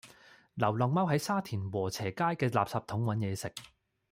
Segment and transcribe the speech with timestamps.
[0.55, 2.09] 流浪貓喺沙田禾輋街
[2.47, 3.53] 嘅垃圾桶搵野食